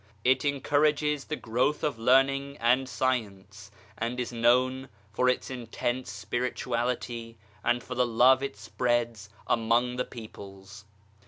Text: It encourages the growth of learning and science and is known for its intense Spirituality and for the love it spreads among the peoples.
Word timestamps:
It 0.23 0.43
encourages 0.43 1.25
the 1.25 1.35
growth 1.35 1.83
of 1.83 1.99
learning 1.99 2.57
and 2.57 2.89
science 2.89 3.69
and 3.95 4.19
is 4.19 4.31
known 4.33 4.89
for 5.13 5.29
its 5.29 5.51
intense 5.51 6.09
Spirituality 6.11 7.37
and 7.63 7.83
for 7.83 7.93
the 7.93 8.07
love 8.07 8.41
it 8.41 8.57
spreads 8.57 9.29
among 9.45 9.97
the 9.97 10.05
peoples. 10.05 10.85